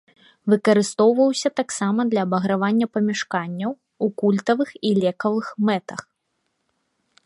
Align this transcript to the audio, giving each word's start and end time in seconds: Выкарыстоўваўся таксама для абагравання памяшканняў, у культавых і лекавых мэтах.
Выкарыстоўваўся 0.53 1.49
таксама 1.61 2.01
для 2.15 2.21
абагравання 2.27 2.85
памяшканняў, 2.97 3.71
у 4.07 4.13
культавых 4.23 4.69
і 4.87 4.99
лекавых 5.05 5.45
мэтах. 5.69 5.99